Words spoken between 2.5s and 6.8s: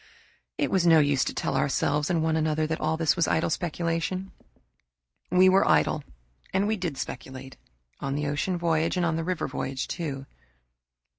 that all this was idle speculation. We were idle and we